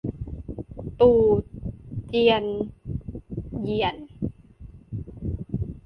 [0.99, 1.11] ตู
[2.05, 2.43] เจียง
[3.63, 3.95] เยี่ยน